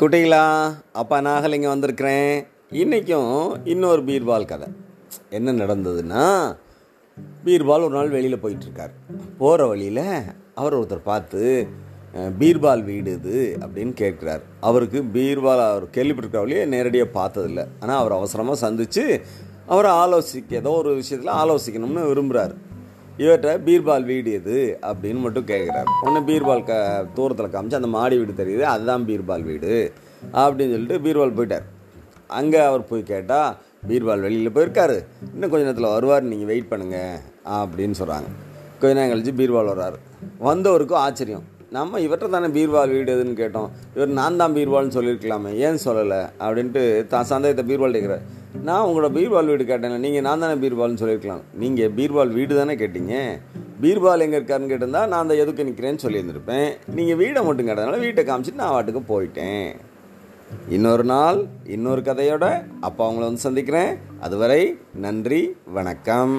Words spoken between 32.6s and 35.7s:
அவர் போய் கேட்டால் பீர்பால் வெளியில் போயிருக்காரு. இன்னும் கொஞ்ச